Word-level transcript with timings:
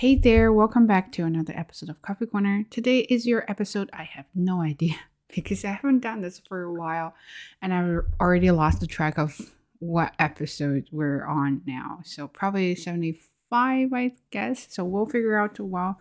Hey 0.00 0.14
there, 0.14 0.50
welcome 0.50 0.86
back 0.86 1.12
to 1.12 1.24
another 1.24 1.52
episode 1.54 1.90
of 1.90 2.00
Coffee 2.00 2.24
Corner. 2.24 2.64
Today 2.70 3.00
is 3.00 3.26
your 3.26 3.44
episode. 3.50 3.90
I 3.92 4.04
have 4.04 4.24
no 4.34 4.62
idea 4.62 4.94
because 5.34 5.62
I 5.62 5.72
haven't 5.72 5.98
done 5.98 6.22
this 6.22 6.40
for 6.48 6.62
a 6.62 6.72
while 6.72 7.12
and 7.60 7.74
I've 7.74 8.06
already 8.18 8.50
lost 8.50 8.80
the 8.80 8.86
track 8.86 9.18
of 9.18 9.38
what 9.78 10.14
episode 10.18 10.88
we're 10.90 11.26
on 11.26 11.60
now. 11.66 12.00
So 12.02 12.26
probably 12.28 12.74
75, 12.76 13.92
I 13.92 14.12
guess. 14.30 14.68
So 14.70 14.84
we'll 14.84 15.04
figure 15.04 15.38
out 15.38 15.60
well 15.60 15.98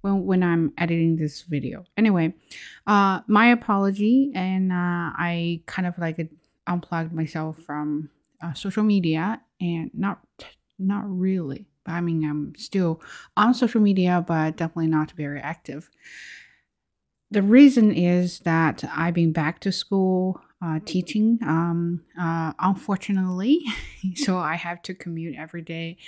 when 0.00 0.24
when 0.24 0.42
I'm 0.42 0.72
editing 0.78 1.16
this 1.16 1.42
video. 1.42 1.84
Anyway, 1.94 2.32
uh 2.86 3.20
my 3.26 3.48
apology 3.48 4.32
and 4.34 4.72
uh 4.72 5.12
I 5.12 5.60
kind 5.66 5.86
of 5.86 5.98
like 5.98 6.26
unplugged 6.66 7.12
myself 7.12 7.58
from 7.58 8.08
uh, 8.42 8.54
social 8.54 8.82
media 8.82 9.42
and 9.60 9.90
not 9.92 10.20
not 10.78 11.04
really 11.06 11.66
I 11.86 12.00
mean, 12.00 12.24
I'm 12.24 12.54
still 12.56 13.00
on 13.36 13.54
social 13.54 13.80
media, 13.80 14.24
but 14.26 14.56
definitely 14.56 14.88
not 14.88 15.12
very 15.12 15.40
active. 15.40 15.90
The 17.30 17.42
reason 17.42 17.92
is 17.92 18.40
that 18.40 18.84
I've 18.96 19.14
been 19.14 19.32
back 19.32 19.60
to 19.60 19.72
school 19.72 20.40
uh, 20.62 20.78
teaching, 20.84 21.38
um, 21.42 22.02
uh, 22.18 22.52
unfortunately. 22.58 23.60
so 24.14 24.38
I 24.38 24.54
have 24.54 24.80
to 24.82 24.94
commute 24.94 25.36
every 25.36 25.62
day, 25.62 25.98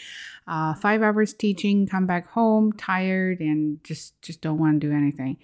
uh, 0.46 0.74
five 0.74 1.02
hours 1.02 1.34
teaching, 1.34 1.86
come 1.86 2.06
back 2.06 2.28
home 2.30 2.72
tired, 2.72 3.40
and 3.40 3.82
just 3.84 4.20
just 4.22 4.40
don't 4.40 4.58
want 4.58 4.80
to 4.80 4.86
do 4.88 4.94
anything. 4.94 5.38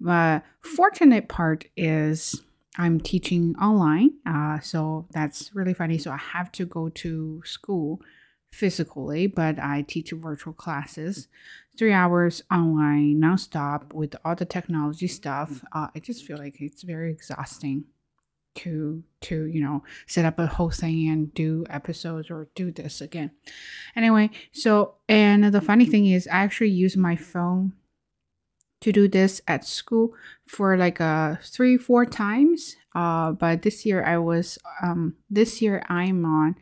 The 0.00 0.42
fortunate 0.60 1.28
part 1.28 1.64
is 1.76 2.42
I'm 2.76 3.00
teaching 3.00 3.56
online, 3.56 4.12
uh, 4.26 4.60
so 4.60 5.06
that's 5.12 5.54
really 5.54 5.74
funny. 5.74 5.98
So 5.98 6.10
I 6.10 6.16
have 6.18 6.52
to 6.52 6.66
go 6.66 6.90
to 6.90 7.42
school 7.44 8.00
physically, 8.54 9.26
but 9.26 9.58
I 9.58 9.82
teach 9.82 10.12
virtual 10.12 10.52
classes, 10.52 11.26
three 11.76 11.92
hours 11.92 12.42
online, 12.52 13.20
nonstop 13.20 13.92
with 13.92 14.14
all 14.24 14.36
the 14.36 14.44
technology 14.44 15.08
stuff. 15.08 15.64
Uh, 15.72 15.88
I 15.94 15.98
just 15.98 16.24
feel 16.24 16.38
like 16.38 16.60
it's 16.60 16.82
very 16.82 17.10
exhausting 17.10 17.84
to 18.54 19.02
to 19.20 19.46
you 19.46 19.60
know 19.60 19.82
set 20.06 20.24
up 20.24 20.38
a 20.38 20.46
whole 20.46 20.70
thing 20.70 21.08
and 21.08 21.34
do 21.34 21.64
episodes 21.68 22.30
or 22.30 22.46
do 22.54 22.70
this 22.70 23.00
again. 23.00 23.32
Anyway, 23.96 24.30
so 24.52 24.94
and 25.08 25.52
the 25.52 25.60
funny 25.60 25.86
thing 25.86 26.06
is, 26.06 26.28
I 26.28 26.38
actually 26.38 26.70
use 26.70 26.96
my 26.96 27.16
phone 27.16 27.72
to 28.82 28.92
do 28.92 29.08
this 29.08 29.40
at 29.48 29.64
school 29.64 30.12
for 30.46 30.76
like 30.76 31.00
uh 31.00 31.36
three 31.42 31.76
four 31.76 32.06
times. 32.06 32.76
Uh, 32.94 33.32
but 33.32 33.62
this 33.62 33.84
year 33.84 34.04
I 34.04 34.18
was 34.18 34.58
um 34.80 35.16
this 35.28 35.60
year 35.60 35.82
I'm 35.88 36.24
on 36.24 36.54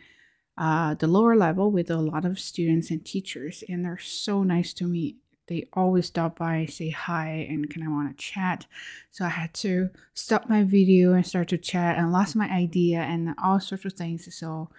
uh, 0.59 0.95
the 0.95 1.07
lower 1.07 1.37
level 1.37 1.71
with 1.71 1.91
a 1.91 1.97
lot 1.97 2.25
of 2.25 2.39
students 2.39 2.91
and 2.91 3.05
teachers, 3.05 3.65
and 3.69 3.85
they're 3.85 3.99
so 3.99 4.43
nice 4.43 4.73
to 4.75 4.87
me. 4.87 5.17
They 5.49 5.69
always 5.73 6.07
stop 6.07 6.39
by, 6.39 6.67
say 6.67 6.91
hi, 6.91 7.47
and 7.49 7.69
kind 7.69 7.87
of 7.87 7.93
want 7.93 8.17
to 8.17 8.25
chat. 8.25 8.67
So 9.11 9.25
I 9.25 9.31
had 9.31 9.53
to 9.55 9.91
stop 10.15 10.49
my 10.49 10.63
video 10.63 11.15
and 11.15 11.27
start 11.27 11.49
to 11.49 11.59
chat 11.59 11.99
and 11.99 12.13
lost 12.13 12.37
my 12.37 12.49
idea 12.49 13.01
and 13.01 13.35
all 13.43 13.61
sorts 13.61 13.85
of 13.85 13.95
things. 13.95 14.33
So 14.35 14.71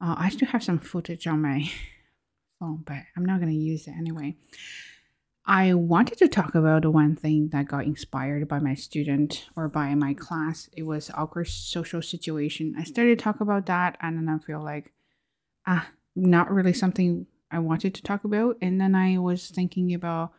uh, 0.00 0.14
I 0.18 0.30
still 0.30 0.48
have 0.48 0.64
some 0.64 0.78
footage 0.78 1.26
on 1.26 1.42
my 1.42 1.70
phone, 2.58 2.82
but 2.86 2.96
I'm 3.16 3.24
not 3.24 3.40
going 3.40 3.52
to 3.52 3.58
use 3.58 3.86
it 3.86 3.94
anyway. 3.98 4.36
I 5.46 5.74
wanted 5.74 6.18
to 6.18 6.28
talk 6.28 6.54
about 6.54 6.86
one 6.86 7.16
thing 7.16 7.48
that 7.52 7.68
got 7.68 7.84
inspired 7.84 8.48
by 8.48 8.60
my 8.60 8.74
student 8.74 9.46
or 9.56 9.68
by 9.68 9.94
my 9.94 10.14
class. 10.14 10.70
It 10.72 10.84
was 10.84 11.10
awkward 11.14 11.48
social 11.48 12.00
situation. 12.00 12.74
I 12.78 12.84
started 12.84 13.18
to 13.18 13.22
talk 13.22 13.40
about 13.40 13.66
that 13.66 13.98
and 14.00 14.16
then 14.16 14.28
I 14.28 14.38
feel 14.44 14.64
like 14.64 14.92
ah, 15.66 15.90
not 16.16 16.50
really 16.50 16.72
something 16.72 17.26
I 17.50 17.58
wanted 17.58 17.94
to 17.94 18.02
talk 18.02 18.24
about. 18.24 18.56
And 18.62 18.80
then 18.80 18.94
I 18.94 19.18
was 19.18 19.50
thinking 19.50 19.92
about 19.92 20.32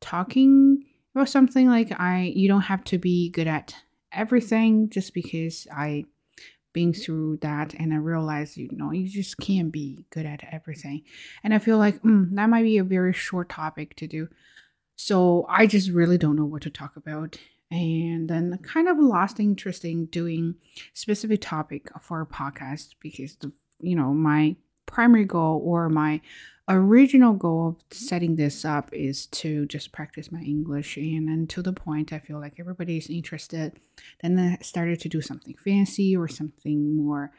talking 0.00 0.84
about 1.14 1.28
something 1.28 1.68
like 1.68 1.98
I 2.00 2.32
you 2.34 2.48
don't 2.48 2.62
have 2.62 2.84
to 2.84 2.98
be 2.98 3.30
good 3.30 3.48
at 3.48 3.74
everything 4.12 4.90
just 4.90 5.12
because 5.12 5.66
I 5.72 6.04
been 6.72 6.92
through 6.92 7.38
that 7.38 7.74
and 7.74 7.92
I 7.92 7.96
realized 7.96 8.56
you 8.56 8.68
know 8.72 8.92
you 8.92 9.08
just 9.08 9.38
can't 9.38 9.72
be 9.72 10.06
good 10.10 10.26
at 10.26 10.44
everything. 10.50 11.02
And 11.44 11.54
I 11.54 11.58
feel 11.58 11.78
like 11.78 12.02
mm, 12.02 12.34
that 12.34 12.48
might 12.48 12.62
be 12.62 12.78
a 12.78 12.84
very 12.84 13.12
short 13.12 13.48
topic 13.48 13.96
to 13.96 14.06
do. 14.06 14.28
So 14.96 15.46
I 15.48 15.66
just 15.66 15.90
really 15.90 16.18
don't 16.18 16.36
know 16.36 16.44
what 16.44 16.62
to 16.62 16.70
talk 16.70 16.96
about. 16.96 17.36
And 17.70 18.28
then 18.28 18.58
kind 18.62 18.86
of 18.86 18.98
lost 18.98 19.40
interest 19.40 19.84
in 19.84 20.06
doing 20.06 20.56
specific 20.92 21.40
topic 21.40 21.88
for 22.02 22.20
a 22.20 22.26
podcast 22.26 22.90
because 23.00 23.36
the 23.36 23.52
you 23.80 23.96
know 23.96 24.12
my 24.12 24.56
primary 24.86 25.24
goal 25.24 25.62
or 25.64 25.88
my 25.88 26.20
original 26.74 27.34
goal 27.34 27.68
of 27.68 27.96
setting 27.96 28.36
this 28.36 28.64
up 28.64 28.92
is 28.92 29.26
to 29.26 29.66
just 29.66 29.92
practice 29.92 30.30
my 30.30 30.40
English 30.40 30.96
and 30.96 31.28
then 31.28 31.46
to 31.48 31.62
the 31.62 31.72
point 31.72 32.12
I 32.12 32.18
feel 32.18 32.40
like 32.40 32.54
everybody 32.58 32.96
is 32.96 33.08
interested. 33.08 33.78
Then 34.22 34.38
I 34.38 34.62
started 34.62 35.00
to 35.00 35.08
do 35.08 35.20
something 35.20 35.54
fancy 35.56 36.16
or 36.16 36.28
something 36.28 36.96
more 36.96 37.32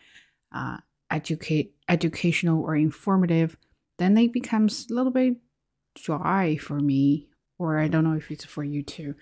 uh, 0.52 0.78
educate 1.12 1.76
educational 1.90 2.64
or 2.64 2.76
informative. 2.76 3.58
Then 3.98 4.18
it 4.18 4.34
becomes 4.34 4.88
a 4.90 4.94
little 4.94 5.12
bit 5.12 5.38
dry 5.96 6.58
for 6.58 6.80
me 6.80 7.28
or 7.58 7.80
I 7.80 7.88
don't 7.88 8.04
know 8.04 8.18
if 8.18 8.32
it's 8.32 8.46
for 8.46 8.64
you 8.64 8.84
too. 8.84 9.16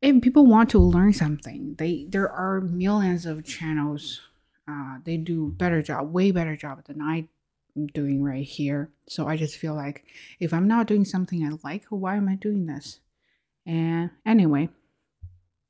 If 0.00 0.22
people 0.22 0.46
want 0.46 0.70
to 0.70 0.78
learn 0.78 1.12
something, 1.12 1.74
they 1.78 2.06
there 2.08 2.30
are 2.30 2.60
millions 2.60 3.26
of 3.26 3.44
channels. 3.44 4.20
Uh, 4.68 4.98
they 5.04 5.16
do 5.16 5.54
better 5.56 5.82
job, 5.82 6.12
way 6.12 6.30
better 6.30 6.56
job 6.56 6.84
than 6.84 7.00
I 7.00 7.28
doing 7.86 8.22
right 8.22 8.44
here. 8.44 8.90
So 9.08 9.26
I 9.26 9.36
just 9.36 9.56
feel 9.56 9.74
like 9.74 10.04
if 10.40 10.52
I'm 10.52 10.68
not 10.68 10.86
doing 10.86 11.04
something 11.04 11.44
I 11.44 11.56
like, 11.62 11.84
why 11.90 12.16
am 12.16 12.28
I 12.28 12.34
doing 12.34 12.66
this? 12.66 13.00
And 13.66 14.10
anyway, 14.26 14.68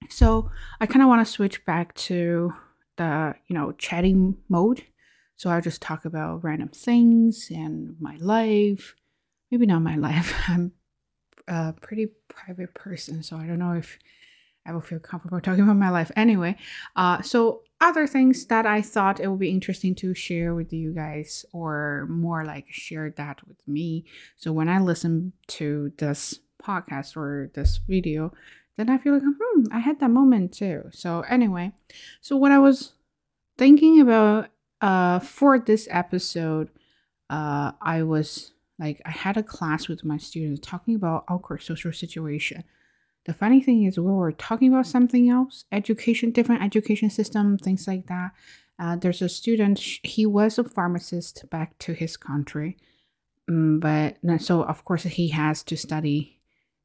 so 0.09 0.51
I 0.81 0.87
kind 0.87 1.03
of 1.03 1.09
want 1.09 1.27
to 1.27 1.33
switch 1.33 1.65
back 1.65 1.95
to 1.95 2.53
the 2.97 3.35
you 3.47 3.55
know 3.55 3.73
chatting 3.73 4.37
mode. 4.49 4.85
So 5.37 5.51
I'll 5.51 5.61
just 5.61 5.83
talk 5.83 6.05
about 6.05 6.43
random 6.43 6.69
things 6.69 7.49
and 7.51 7.97
my 8.01 8.17
life. 8.17 8.95
Maybe 9.51 9.67
not 9.67 9.83
my 9.83 9.97
life. 10.09 10.35
I'm 10.49 10.73
a 11.47 11.73
pretty 11.73 12.09
private 12.29 12.75
person, 12.75 13.23
so 13.23 13.37
I 13.37 13.47
don't 13.47 13.59
know 13.59 13.73
if 13.73 13.99
I 14.67 14.73
will 14.73 14.81
feel 14.81 14.99
comfortable 14.99 15.41
talking 15.41 15.65
about 15.65 15.77
my 15.77 15.91
life. 15.91 16.11
Anyway, 16.15 16.57
uh, 16.97 17.23
so 17.23 17.63
other 17.81 18.07
things 18.07 18.47
that 18.47 18.67
I 18.67 18.83
thought 18.83 19.21
it 19.21 19.29
would 19.29 19.39
be 19.39 19.51
interesting 19.51 19.95
to 19.97 20.15
share 20.15 20.55
with 20.55 20.73
you 20.73 20.93
guys, 20.93 21.45
or 21.53 22.07
more 22.11 22.45
like 22.45 22.67
share 22.71 23.11
that 23.11 23.47
with 23.47 23.67
me. 23.67 24.05
So 24.37 24.53
when 24.53 24.69
I 24.69 24.81
listen 24.81 25.33
to 25.49 25.93
this 25.99 26.41
podcast 26.63 27.17
or 27.17 27.51
this 27.55 27.81
video, 27.89 28.33
then 28.77 28.91
I 28.91 28.99
feel 28.99 29.15
like, 29.15 29.23
hmm, 29.23 29.65
I 29.73 29.79
had 29.79 30.01
that 30.01 30.11
moment 30.11 30.53
too. 30.53 30.85
So 30.93 31.21
anyway, 31.23 31.73
so 32.21 32.37
what 32.37 32.53
I 32.53 32.59
was 32.59 32.93
thinking 33.57 34.01
about 34.01 34.49
uh, 34.81 35.19
for 35.21 35.59
this 35.59 35.89
episode, 35.91 36.71
uh, 37.31 37.73
I 37.81 38.03
was 38.03 38.53
like 38.79 39.03
I 39.05 39.11
had 39.11 39.37
a 39.37 39.43
class 39.43 39.89
with 39.89 40.05
my 40.05 40.17
students 40.17 40.67
talking 40.67 40.95
about 40.95 41.25
awkward 41.29 41.63
social 41.63 41.93
situation. 41.93 42.65
The 43.29 43.35
funny 43.35 43.61
thing 43.61 43.85
is, 43.85 43.99
we 43.99 44.11
were 44.11 44.33
talking 44.33 44.73
about 44.73 44.87
something 44.87 45.29
else, 45.29 45.67
education, 45.71 46.31
different 46.31 46.63
education 46.63 47.11
system, 47.11 47.59
things 47.59 47.87
like 47.87 48.07
that. 48.07 48.31
Uh, 48.79 48.97
there's 48.97 49.21
a 49.21 49.29
student, 49.29 49.79
he 50.03 50.25
was 50.25 50.59
a 50.59 50.65
pharmacist 50.65 51.45
back 51.51 51.79
to 51.81 51.93
his 51.93 52.17
country, 52.17 52.79
um, 53.47 53.81
but 53.81 54.17
so 54.41 54.63
of 54.63 54.83
course 54.87 55.03
he 55.03 55.29
has 55.29 55.63
to 55.65 55.77
study 55.77 56.41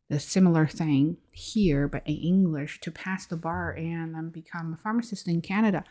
the 0.09 0.19
similar 0.19 0.67
thing 0.67 1.15
here, 1.31 1.87
but 1.87 2.05
in 2.05 2.17
English 2.17 2.81
to 2.81 2.91
pass 2.91 3.25
the 3.25 3.37
bar 3.37 3.71
and 3.71 4.13
then 4.13 4.29
become 4.29 4.73
a 4.73 4.77
pharmacist 4.77 5.29
in 5.29 5.39
Canada. 5.39 5.85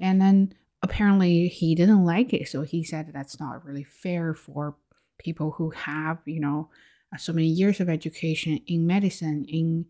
And 0.00 0.20
then 0.20 0.52
apparently 0.82 1.46
he 1.46 1.76
didn't 1.76 2.04
like 2.04 2.32
it, 2.32 2.48
so 2.48 2.62
he 2.62 2.82
said 2.82 3.12
that's 3.12 3.38
not 3.38 3.64
really 3.64 3.84
fair 3.84 4.34
for 4.34 4.74
people 5.18 5.52
who 5.52 5.70
have 5.70 6.18
you 6.24 6.40
know 6.40 6.70
so 7.18 7.32
many 7.32 7.48
years 7.48 7.80
of 7.80 7.88
education 7.88 8.60
in 8.66 8.86
medicine 8.86 9.44
in 9.48 9.86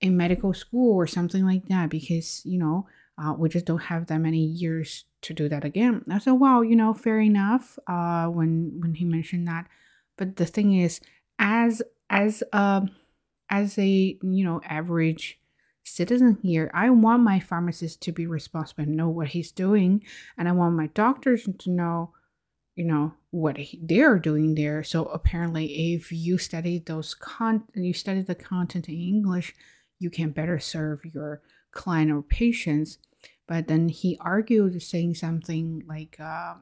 in 0.00 0.16
medical 0.16 0.54
school 0.54 0.94
or 0.94 1.06
something 1.06 1.44
like 1.44 1.66
that 1.68 1.90
because 1.90 2.42
you 2.44 2.58
know 2.58 2.86
uh, 3.18 3.34
we 3.34 3.48
just 3.48 3.66
don't 3.66 3.82
have 3.82 4.06
that 4.06 4.18
many 4.18 4.38
years 4.38 5.04
to 5.20 5.34
do 5.34 5.48
that 5.48 5.64
again. 5.64 6.02
I 6.10 6.18
said 6.18 6.32
wow 6.32 6.62
you 6.62 6.76
know 6.76 6.94
fair 6.94 7.20
enough 7.20 7.78
uh, 7.86 8.26
when 8.26 8.80
when 8.80 8.94
he 8.94 9.04
mentioned 9.04 9.48
that. 9.48 9.66
But 10.16 10.36
the 10.36 10.46
thing 10.46 10.74
is 10.78 11.00
as 11.38 11.82
as 12.08 12.42
a 12.52 12.88
as 13.50 13.78
a 13.78 14.18
you 14.22 14.44
know 14.44 14.60
average 14.64 15.38
citizen 15.82 16.38
here 16.42 16.70
i 16.74 16.88
want 16.90 17.22
my 17.22 17.40
pharmacist 17.40 18.02
to 18.02 18.12
be 18.12 18.26
responsible 18.26 18.84
and 18.84 18.94
know 18.96 19.08
what 19.08 19.28
he's 19.28 19.50
doing. 19.50 20.04
And 20.38 20.48
i 20.48 20.52
want 20.52 20.76
my 20.76 20.86
doctors 20.88 21.48
to 21.58 21.70
know 21.70 22.12
you 22.76 22.84
know 22.84 23.14
what 23.30 23.56
they're 23.82 24.18
doing 24.18 24.54
there 24.54 24.82
so 24.82 25.04
apparently 25.06 25.94
if 25.94 26.10
you 26.10 26.36
study 26.36 26.78
those 26.78 27.14
con 27.14 27.62
you 27.74 27.92
study 27.92 28.22
the 28.22 28.34
content 28.34 28.88
in 28.88 28.94
english 28.94 29.54
you 29.98 30.10
can 30.10 30.30
better 30.30 30.58
serve 30.58 31.04
your 31.04 31.40
client 31.70 32.10
or 32.10 32.22
patients 32.22 32.98
but 33.46 33.66
then 33.66 33.88
he 33.88 34.16
argued 34.20 34.80
saying 34.82 35.14
something 35.14 35.82
like 35.88 36.16
uh, 36.20 36.54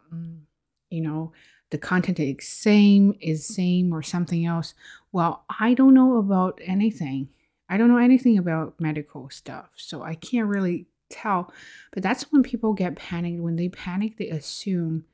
you 0.91 1.01
know 1.01 1.33
the 1.71 1.79
content 1.79 2.19
is 2.19 2.49
same 2.49 3.15
is 3.21 3.47
same 3.47 3.93
or 3.93 4.03
something 4.03 4.47
else. 4.47 4.75
Well, 5.13 5.45
I 5.61 5.75
don't 5.75 5.95
know 5.95 6.17
about 6.17 6.59
anything. 6.65 7.29
I 7.69 7.77
don't 7.77 7.89
know 7.89 7.99
anything 7.99 8.39
about 8.39 8.81
medical 8.81 9.29
stuff, 9.29 9.69
so 9.77 10.03
I 10.03 10.15
can't 10.15 10.49
really 10.49 10.87
tell. 11.11 11.53
But 11.93 12.03
that's 12.03 12.33
when 12.33 12.43
people 12.43 12.73
get 12.73 12.97
panicked. 12.97 13.43
When 13.43 13.57
they 13.57 13.69
panic, 13.69 14.17
they 14.17 14.31
assume 14.31 15.05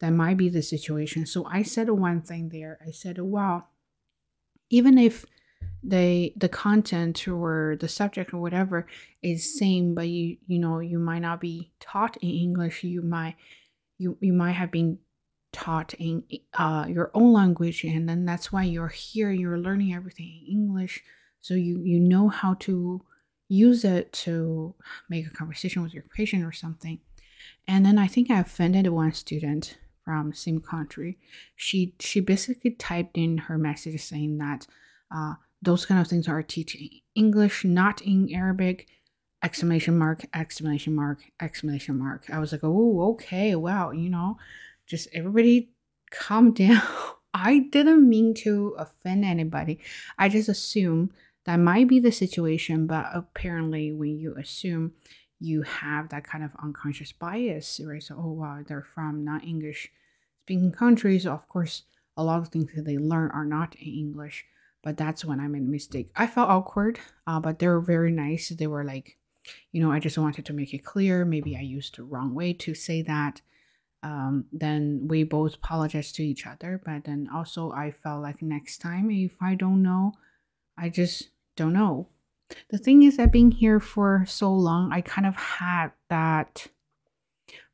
that 0.00 0.10
might 0.10 0.36
be 0.36 0.48
the 0.48 0.62
situation. 0.62 1.26
So 1.26 1.46
I 1.46 1.62
said 1.62 1.90
one 1.90 2.22
thing 2.22 2.50
there. 2.50 2.78
I 2.86 2.90
said, 2.90 3.18
well, 3.20 3.68
even 4.70 4.98
if 4.98 5.24
the 5.82 6.32
the 6.36 6.48
content 6.48 7.26
or 7.28 7.76
the 7.80 7.88
subject 7.88 8.34
or 8.34 8.38
whatever 8.38 8.86
is 9.22 9.58
same, 9.58 9.94
but 9.94 10.08
you 10.08 10.36
you 10.46 10.58
know 10.58 10.80
you 10.80 10.98
might 10.98 11.20
not 11.20 11.40
be 11.40 11.72
taught 11.80 12.16
in 12.18 12.30
English. 12.30 12.84
You 12.84 13.02
might 13.02 13.36
you 13.98 14.18
you 14.20 14.32
might 14.32 14.52
have 14.52 14.70
been 14.70 14.98
taught 15.52 15.94
in 15.94 16.24
uh, 16.54 16.86
your 16.88 17.10
own 17.14 17.32
language, 17.32 17.84
and 17.84 18.08
then 18.08 18.24
that's 18.24 18.52
why 18.52 18.64
you're 18.64 18.88
here. 18.88 19.30
You're 19.30 19.58
learning 19.58 19.94
everything 19.94 20.26
in 20.26 20.52
English, 20.52 21.02
so 21.40 21.54
you 21.54 21.80
you 21.82 22.00
know 22.00 22.28
how 22.28 22.54
to 22.54 23.02
use 23.48 23.84
it 23.84 24.12
to 24.12 24.74
make 25.08 25.26
a 25.26 25.30
conversation 25.30 25.82
with 25.82 25.94
your 25.94 26.04
patient 26.14 26.44
or 26.44 26.52
something. 26.52 27.00
And 27.66 27.86
then 27.86 27.98
I 27.98 28.06
think 28.06 28.30
I 28.30 28.40
offended 28.40 28.88
one 28.88 29.12
student 29.12 29.78
from 30.08 30.32
same 30.32 30.58
country. 30.58 31.18
She 31.54 31.94
she 32.00 32.20
basically 32.20 32.70
typed 32.70 33.18
in 33.18 33.36
her 33.36 33.58
message 33.58 34.00
saying 34.00 34.38
that 34.38 34.66
uh, 35.14 35.34
those 35.60 35.84
kind 35.84 36.00
of 36.00 36.06
things 36.06 36.26
are 36.26 36.42
teaching 36.42 36.88
English, 37.14 37.62
not 37.62 38.00
in 38.00 38.32
Arabic. 38.32 38.88
Exclamation 39.44 39.98
mark! 39.98 40.24
Exclamation 40.32 40.94
mark! 40.94 41.18
Exclamation 41.42 41.98
mark! 41.98 42.24
I 42.32 42.38
was 42.38 42.52
like, 42.52 42.62
oh, 42.64 43.10
okay, 43.12 43.54
wow, 43.54 43.90
you 43.90 44.08
know, 44.08 44.38
just 44.86 45.08
everybody 45.12 45.72
calm 46.10 46.52
down. 46.64 46.80
I 47.34 47.68
didn't 47.70 48.08
mean 48.08 48.32
to 48.44 48.76
offend 48.78 49.26
anybody. 49.26 49.78
I 50.18 50.30
just 50.30 50.48
assume 50.48 51.10
that 51.44 51.56
might 51.56 51.86
be 51.86 52.00
the 52.00 52.12
situation, 52.12 52.86
but 52.86 53.10
apparently, 53.12 53.92
when 53.92 54.16
you 54.16 54.34
assume 54.38 54.92
you 55.40 55.62
have 55.62 56.08
that 56.08 56.24
kind 56.24 56.42
of 56.42 56.50
unconscious 56.62 57.12
bias, 57.12 57.80
right? 57.84 58.02
So, 58.02 58.16
oh 58.18 58.32
wow, 58.32 58.60
they're 58.66 58.86
from 58.94 59.24
non 59.24 59.40
English 59.40 59.90
speaking 60.44 60.72
countries. 60.72 61.26
Of 61.26 61.48
course, 61.48 61.84
a 62.16 62.24
lot 62.24 62.40
of 62.40 62.48
things 62.48 62.72
that 62.74 62.84
they 62.84 62.98
learn 62.98 63.30
are 63.30 63.44
not 63.44 63.74
in 63.76 63.86
English, 63.86 64.44
but 64.82 64.96
that's 64.96 65.24
when 65.24 65.40
I 65.40 65.46
made 65.48 65.62
a 65.62 65.66
mistake. 65.66 66.10
I 66.16 66.26
felt 66.26 66.50
awkward, 66.50 66.98
uh, 67.26 67.40
but 67.40 67.58
they 67.58 67.68
were 67.68 67.80
very 67.80 68.10
nice. 68.10 68.48
They 68.48 68.66
were 68.66 68.84
like, 68.84 69.18
you 69.72 69.80
know, 69.80 69.92
I 69.92 70.00
just 70.00 70.18
wanted 70.18 70.44
to 70.46 70.52
make 70.52 70.74
it 70.74 70.84
clear. 70.84 71.24
Maybe 71.24 71.56
I 71.56 71.60
used 71.60 71.96
the 71.96 72.02
wrong 72.04 72.34
way 72.34 72.52
to 72.54 72.74
say 72.74 73.02
that. 73.02 73.40
Um, 74.02 74.44
then 74.52 75.06
we 75.08 75.24
both 75.24 75.54
apologized 75.56 76.14
to 76.16 76.24
each 76.24 76.46
other, 76.46 76.80
but 76.84 77.04
then 77.04 77.28
also 77.32 77.72
I 77.72 77.90
felt 77.90 78.22
like 78.22 78.42
next 78.42 78.78
time 78.78 79.10
if 79.10 79.36
I 79.40 79.54
don't 79.54 79.82
know, 79.82 80.12
I 80.76 80.88
just 80.88 81.30
don't 81.56 81.72
know. 81.72 82.08
The 82.70 82.78
thing 82.78 83.02
is 83.02 83.16
that 83.16 83.32
being 83.32 83.50
here 83.50 83.80
for 83.80 84.24
so 84.26 84.52
long, 84.52 84.92
I 84.92 85.00
kind 85.00 85.26
of 85.26 85.36
had 85.36 85.88
that 86.08 86.68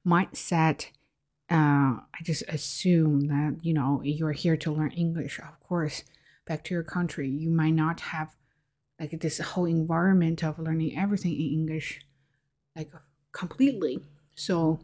mindset. 0.06 0.86
Uh, 1.50 2.00
I 2.00 2.22
just 2.22 2.42
assume 2.48 3.28
that, 3.28 3.58
you 3.62 3.74
know, 3.74 4.00
you're 4.02 4.32
here 4.32 4.56
to 4.56 4.72
learn 4.72 4.90
English. 4.92 5.38
Of 5.38 5.60
course, 5.60 6.04
back 6.46 6.64
to 6.64 6.74
your 6.74 6.82
country, 6.82 7.28
you 7.28 7.50
might 7.50 7.74
not 7.74 8.00
have 8.00 8.34
like 8.98 9.20
this 9.20 9.38
whole 9.38 9.66
environment 9.66 10.42
of 10.44 10.58
learning 10.58 10.96
everything 10.96 11.32
in 11.32 11.40
English, 11.40 12.00
like 12.76 12.90
completely. 13.32 13.98
So 14.34 14.80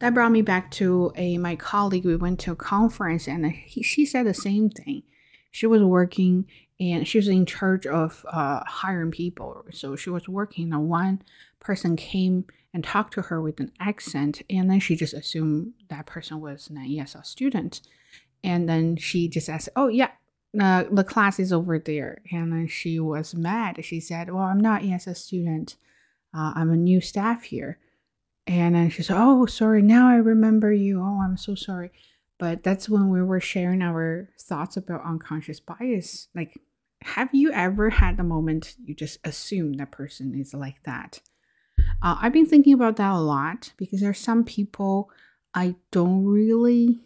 that 0.00 0.14
brought 0.14 0.32
me 0.32 0.42
back 0.42 0.70
to 0.72 1.12
a 1.16 1.38
my 1.38 1.56
colleague. 1.56 2.04
We 2.04 2.16
went 2.16 2.40
to 2.40 2.52
a 2.52 2.56
conference, 2.56 3.26
and 3.28 3.50
he, 3.50 3.82
she 3.82 4.04
said 4.06 4.26
the 4.26 4.34
same 4.34 4.70
thing. 4.70 5.02
She 5.50 5.66
was 5.66 5.82
working 5.82 6.46
and 6.80 7.06
she 7.06 7.18
was 7.18 7.28
in 7.28 7.46
charge 7.46 7.86
of 7.86 8.24
uh, 8.30 8.62
hiring 8.64 9.10
people. 9.10 9.64
So 9.72 9.96
she 9.96 10.10
was 10.10 10.28
working, 10.28 10.72
and 10.72 10.88
one 10.88 11.22
person 11.60 11.96
came 11.96 12.46
and 12.72 12.84
talked 12.84 13.14
to 13.14 13.22
her 13.22 13.40
with 13.40 13.60
an 13.60 13.72
accent, 13.80 14.42
and 14.48 14.70
then 14.70 14.80
she 14.80 14.94
just 14.94 15.14
assumed 15.14 15.72
that 15.88 16.06
person 16.06 16.40
was 16.40 16.68
an 16.68 16.76
ESL 16.76 17.24
student. 17.24 17.80
And 18.44 18.68
then 18.68 18.96
she 18.96 19.28
just 19.28 19.48
asked, 19.48 19.68
Oh, 19.74 19.88
yeah, 19.88 20.10
uh, 20.58 20.84
the 20.90 21.04
class 21.04 21.38
is 21.38 21.52
over 21.52 21.78
there. 21.78 22.18
And 22.30 22.52
then 22.52 22.68
she 22.68 23.00
was 23.00 23.34
mad. 23.34 23.84
She 23.84 24.00
said, 24.00 24.32
Well, 24.32 24.44
I'm 24.44 24.60
not 24.60 24.82
ESL 24.82 25.16
student, 25.16 25.76
uh, 26.34 26.52
I'm 26.54 26.70
a 26.70 26.76
new 26.76 27.00
staff 27.00 27.44
here. 27.44 27.78
And 28.46 28.74
then 28.74 28.90
she 28.90 29.02
said, 29.02 29.16
Oh, 29.18 29.46
sorry, 29.46 29.82
now 29.82 30.08
I 30.08 30.16
remember 30.16 30.72
you. 30.72 31.00
Oh, 31.00 31.20
I'm 31.22 31.36
so 31.36 31.54
sorry. 31.54 31.90
But 32.38 32.62
that's 32.62 32.88
when 32.88 33.10
we 33.10 33.22
were 33.22 33.40
sharing 33.40 33.82
our 33.82 34.28
thoughts 34.38 34.76
about 34.76 35.04
unconscious 35.04 35.58
bias. 35.58 36.28
Like, 36.34 36.60
have 37.02 37.28
you 37.32 37.52
ever 37.52 37.90
had 37.90 38.18
a 38.18 38.24
moment 38.24 38.74
you 38.84 38.94
just 38.94 39.18
assume 39.24 39.74
that 39.74 39.92
person 39.92 40.34
is 40.34 40.54
like 40.54 40.82
that? 40.84 41.20
Uh, 42.02 42.16
I've 42.20 42.32
been 42.32 42.46
thinking 42.46 42.72
about 42.72 42.96
that 42.96 43.12
a 43.12 43.18
lot 43.18 43.72
because 43.76 44.00
there 44.00 44.10
are 44.10 44.14
some 44.14 44.44
people 44.44 45.10
I 45.54 45.76
don't 45.90 46.24
really 46.24 46.98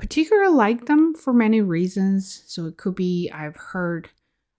particularly 0.00 0.54
like 0.54 0.86
them 0.86 1.14
for 1.14 1.32
many 1.32 1.60
reasons. 1.60 2.42
So 2.46 2.64
it 2.66 2.78
could 2.78 2.94
be 2.94 3.30
I've 3.32 3.56
heard 3.56 4.08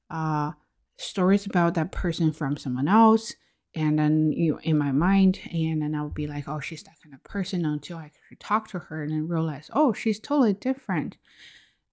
uh, 0.10 0.52
stories 0.98 1.48
about 1.48 1.74
that 1.74 1.92
person 1.92 2.31
from 2.31 2.57
someone 2.57 2.88
else, 2.88 3.34
and 3.74 3.98
then 3.98 4.31
you 4.34 4.54
know, 4.54 4.60
in 4.62 4.78
my 4.78 4.92
mind, 4.92 5.40
and 5.52 5.81
then 5.81 5.96
I 5.96 6.04
would 6.04 6.14
be 6.14 6.28
like, 6.28 6.48
oh, 6.48 6.60
she's 6.60 6.84
that 6.84 7.02
kind 7.04 7.16
of 7.16 7.24
person 7.24 7.66
until 7.66 7.98
I 7.98 8.12
could 8.30 8.40
talk 8.40 8.69
to 8.69 8.80
her 8.80 9.02
and 9.02 9.12
then 9.12 9.28
realize, 9.28 9.72
oh, 9.74 9.94
she's 9.94 10.19
totally 10.19 10.54
different. 10.54 11.18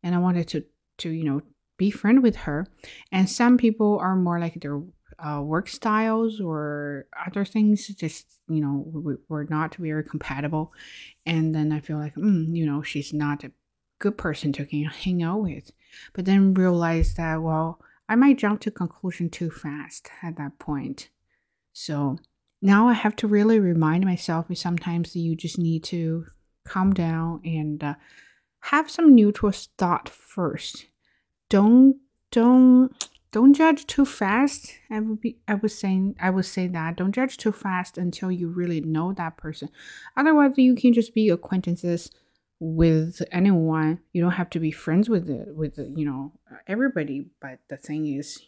And 0.02 0.14
I 0.14 0.18
wanted 0.18 0.46
to 0.48 0.64
to 0.98 1.10
you 1.10 1.24
know 1.24 1.40
be 1.78 1.90
friend 1.90 2.22
with 2.22 2.36
her. 2.36 2.66
And 3.10 3.30
some 3.30 3.56
people 3.56 3.98
are 3.98 4.16
more 4.16 4.38
like 4.38 4.60
their 4.60 4.82
uh, 5.18 5.40
work 5.42 5.68
styles 5.68 6.40
or 6.40 7.06
other 7.26 7.44
things 7.44 7.88
just 7.88 8.38
you 8.48 8.60
know 8.60 8.84
we, 8.86 9.14
we're 9.28 9.44
not 9.44 9.74
very 9.76 10.04
compatible. 10.04 10.72
And 11.24 11.54
then 11.54 11.72
i 11.72 11.80
feel 11.80 11.98
like 11.98 12.14
mm, 12.14 12.54
you 12.54 12.66
know 12.66 12.82
she's 12.82 13.12
not 13.12 13.42
a 13.42 13.52
good 13.98 14.18
person 14.18 14.52
to 14.52 14.64
hang 14.64 15.22
out 15.22 15.42
with. 15.42 15.72
But 16.12 16.24
then 16.26 16.54
realize 16.54 17.14
that 17.14 17.42
well 17.42 17.80
i 18.08 18.14
might 18.14 18.38
jump 18.38 18.60
to 18.60 18.70
conclusion 18.70 19.30
too 19.30 19.50
fast 19.50 20.08
at 20.22 20.36
that 20.36 20.58
point. 20.58 21.08
So 21.72 22.18
now 22.62 22.88
i 22.88 22.92
have 22.92 23.16
to 23.16 23.26
really 23.26 23.58
remind 23.58 24.04
myself 24.04 24.46
sometimes 24.54 25.16
you 25.16 25.34
just 25.34 25.58
need 25.58 25.82
to 25.84 26.26
calm 26.64 26.92
down 26.92 27.40
and 27.44 27.82
uh, 27.82 27.94
have 28.60 28.90
some 28.90 29.14
neutral 29.14 29.52
thought 29.78 30.08
first 30.08 30.86
don't 31.48 31.96
don't 32.30 32.92
don't 33.30 33.54
judge 33.54 33.86
too 33.86 34.04
fast. 34.04 34.72
I 34.90 35.00
would 35.00 35.20
be 35.20 35.38
I 35.46 35.54
was 35.54 35.78
saying 35.78 36.16
I 36.20 36.30
would 36.30 36.46
say 36.46 36.66
that 36.68 36.96
don't 36.96 37.12
judge 37.12 37.36
too 37.36 37.52
fast 37.52 37.98
until 37.98 38.30
you 38.30 38.48
really 38.48 38.80
know 38.80 39.12
that 39.12 39.36
person. 39.36 39.68
Otherwise, 40.16 40.52
you 40.56 40.74
can 40.74 40.92
just 40.92 41.14
be 41.14 41.28
acquaintances 41.28 42.10
with 42.60 43.20
anyone. 43.30 44.00
You 44.12 44.22
don't 44.22 44.32
have 44.32 44.50
to 44.50 44.60
be 44.60 44.70
friends 44.70 45.08
with 45.08 45.28
it 45.28 45.54
with 45.54 45.78
you 45.78 46.04
know 46.04 46.32
everybody. 46.66 47.26
But 47.40 47.60
the 47.68 47.76
thing 47.76 48.06
is, 48.06 48.40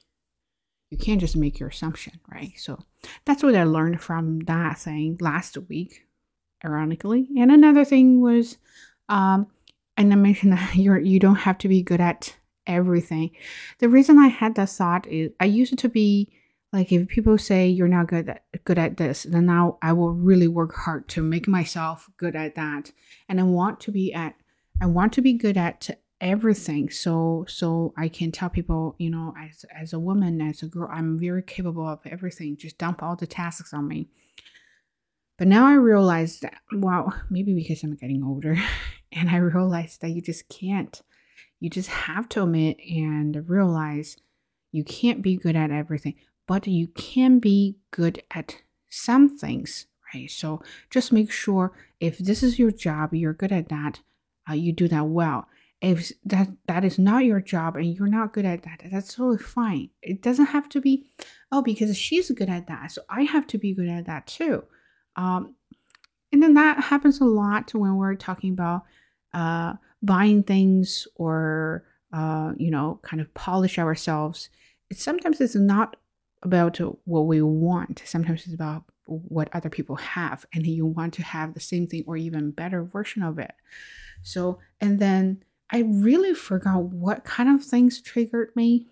you 0.91 0.99
can't 0.99 1.21
just 1.21 1.37
make 1.37 1.59
your 1.59 1.69
assumption, 1.69 2.21
right? 2.33 2.53
So 2.57 2.79
that's 3.25 3.43
what 3.43 3.55
I 3.55 3.65
learned 3.65 4.01
from 4.01 4.41
that 4.41 4.79
thing 4.79 5.19
last 5.21 5.57
week, 5.69 6.07
ironically. 6.65 7.29
And 7.39 7.53
another 7.53 7.85
thing 7.85 8.21
was, 8.21 8.59
um, 9.09 9.47
and 9.97 10.13
I 10.13 10.17
mentioned 10.17 10.53
that 10.55 10.75
you're 10.77 10.99
you 10.99 11.19
don't 11.19 11.37
have 11.37 11.59
to 11.59 11.69
be 11.69 11.83
good 11.83 12.01
at 12.01 12.37
everything. 12.67 13.31
The 13.79 13.89
reason 13.89 14.19
I 14.19 14.29
had 14.29 14.55
that 14.57 14.71
thought 14.71 15.07
is 15.07 15.31
I 15.41 15.47
used 15.47 15.79
to 15.79 15.89
be 15.89 16.31
like 16.73 16.93
if 16.93 17.09
people 17.09 17.37
say 17.37 17.69
you're 17.69 17.89
not 17.89 18.07
good 18.07 18.29
at 18.29 18.45
good 18.65 18.79
at 18.79 18.97
this, 18.97 19.25
then 19.25 19.47
now 19.47 19.79
I 19.83 19.93
will 19.93 20.13
really 20.13 20.49
work 20.49 20.75
hard 20.75 21.09
to 21.09 21.23
make 21.23 21.49
myself 21.49 22.09
good 22.17 22.37
at 22.37 22.55
that. 22.55 22.93
And 23.29 23.41
I 23.41 23.45
want 23.45 23.81
to 23.81 23.93
be 23.93 24.13
at 24.13 24.35
I 24.81 24.87
want 24.87 25.13
to 25.15 25.21
be 25.21 25.33
good 25.33 25.57
at 25.57 25.91
everything 26.21 26.91
so 26.91 27.47
so 27.49 27.95
i 27.97 28.07
can 28.07 28.31
tell 28.31 28.51
people 28.51 28.95
you 28.99 29.09
know 29.09 29.33
as 29.41 29.65
as 29.75 29.95
a 29.95 29.99
woman 29.99 30.41
as 30.43 30.63
a 30.63 30.67
girl 30.67 30.89
i'm 30.93 31.19
very 31.19 31.43
capable 31.43 31.89
of 31.89 31.99
everything 32.05 32.57
just 32.57 32.77
dump 32.77 33.03
all 33.03 33.17
the 33.17 33.27
tasks 33.27 33.73
on 33.73 33.89
me 33.89 34.07
but 35.39 35.49
now 35.49 35.67
i 35.67 35.73
realize 35.73 36.41
that 36.41 36.59
wow 36.73 37.11
maybe 37.31 37.55
because 37.55 37.83
i'm 37.83 37.95
getting 37.95 38.23
older 38.23 38.55
and 39.13 39.31
i 39.31 39.37
realize 39.37 39.97
that 39.99 40.11
you 40.11 40.21
just 40.21 40.47
can't 40.51 41.01
you 41.61 41.71
just 41.71 41.89
have 41.89 42.29
to 42.31 42.43
admit 42.43 42.79
and 42.81 43.49
realize 43.49 44.17
you 44.73 44.83
can't 44.83 45.23
be 45.23 45.37
good 45.37 45.57
at 45.57 45.71
everything, 45.71 46.15
but 46.47 46.67
you 46.67 46.89
can 46.89 47.39
be 47.39 47.77
good 47.91 48.23
at 48.31 48.63
some 48.89 49.39
things, 49.39 49.87
right? 50.15 50.31
So 50.31 50.63
just 50.91 51.13
make 51.13 51.31
sure 51.31 51.73
if 52.01 52.19
this 52.19 52.43
is 52.43 52.59
your 52.59 52.71
job, 52.71 53.15
you're 53.15 53.35
good 53.35 53.53
at 53.53 53.69
that, 53.69 54.01
uh, 54.49 54.55
you 54.55 54.73
do 54.73 54.89
that 54.89 55.07
well. 55.07 55.47
If 55.81 56.13
that 56.27 56.49
that 56.67 56.85
is 56.85 56.99
not 56.99 57.25
your 57.25 57.41
job 57.41 57.77
and 57.77 57.95
you're 57.95 58.07
not 58.07 58.35
good 58.35 58.45
at 58.45 58.65
that, 58.65 58.83
that's 58.91 59.15
totally 59.15 59.39
fine. 59.39 59.89
It 60.03 60.21
doesn't 60.21 60.47
have 60.47 60.69
to 60.71 60.81
be, 60.81 61.07
oh, 61.51 61.63
because 61.63 61.97
she's 61.97 62.31
good 62.31 62.51
at 62.51 62.67
that, 62.67 62.93
so 62.93 63.03
I 63.09 63.23
have 63.23 63.47
to 63.49 63.59
be 63.59 63.75
good 63.75 63.89
at 63.89 64.07
that 64.07 64.27
too. 64.27 64.65
Um, 65.17 65.55
and 66.33 66.43
then 66.43 66.55
that 66.55 66.85
happens 66.85 67.21
a 67.21 67.25
lot 67.25 67.73
when 67.75 67.97
we're 67.97 68.15
talking 68.15 68.53
about 68.53 68.83
uh, 69.33 69.75
buying 70.03 70.43
things 70.43 71.07
or 71.17 71.85
uh, 72.13 72.53
you 72.57 72.71
know 72.71 72.99
kind 73.03 73.21
of 73.21 73.33
polish 73.35 73.79
ourselves 73.79 74.51
it's 74.91 75.03
sometimes 75.03 75.41
it's 75.41 75.55
not 75.55 75.97
about 76.43 76.79
what 77.05 77.27
we 77.27 77.43
want. 77.43 78.03
Sometimes 78.05 78.45
it's 78.45 78.55
about 78.55 78.85
what 79.05 79.49
other 79.53 79.69
people 79.69 79.97
have 79.97 80.47
and 80.53 80.67
you 80.67 80.87
want 80.87 81.15
to 81.15 81.23
have 81.23 81.55
the 81.55 81.61
same 81.61 81.87
thing 81.87 82.05
or 82.07 82.17
even 82.17 82.51
better 82.51 82.85
version 82.85 83.23
of 83.23 83.39
it. 83.39 83.53
So 84.23 84.59
and 84.81 84.99
then 84.99 85.43
i 85.73 85.83
really 85.87 86.35
forgot 86.35 86.83
what 86.83 87.25
kind 87.25 87.49
of 87.49 87.65
things 87.65 88.03
triggered 88.03 88.51
me 88.57 88.89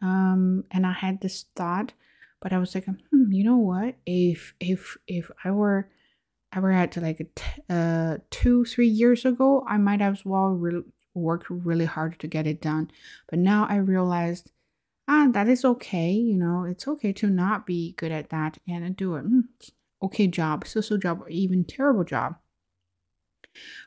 um 0.00 0.64
and 0.70 0.86
i 0.86 0.92
had 0.92 1.20
this 1.20 1.46
thought 1.56 1.92
but 2.40 2.52
i 2.52 2.58
was 2.58 2.74
like 2.74 2.86
hmm, 2.86 3.32
you 3.32 3.44
know 3.44 3.56
what? 3.56 3.96
If 4.06 4.54
if 4.60 4.96
if 5.06 5.30
i 5.44 5.50
were 5.50 5.88
Were 6.60 6.72
at 6.72 6.96
like 6.96 7.40
uh 7.70 8.18
two 8.30 8.64
three 8.64 8.88
years 8.88 9.24
ago 9.24 9.64
i 9.66 9.78
might 9.78 10.02
as 10.02 10.24
well 10.24 10.50
re- 10.50 10.82
work 11.14 11.44
really 11.48 11.86
hard 11.86 12.18
to 12.18 12.26
get 12.26 12.46
it 12.46 12.60
done 12.60 12.90
but 13.28 13.38
now 13.38 13.66
i 13.68 13.76
realized 13.76 14.50
ah, 15.08 15.28
that 15.32 15.48
is 15.48 15.64
okay. 15.64 16.12
You 16.12 16.36
know, 16.36 16.64
it's 16.64 16.88
okay 16.88 17.12
to 17.14 17.28
not 17.28 17.66
be 17.66 17.92
good 17.96 18.12
at 18.12 18.30
that 18.30 18.58
and 18.68 18.96
do 18.96 19.16
it. 19.16 19.24
Mm, 19.24 19.42
okay 20.02 20.26
job, 20.26 20.66
so-so 20.66 20.96
job, 20.96 21.22
or 21.22 21.28
even 21.28 21.64
terrible 21.64 22.04
job. 22.04 22.36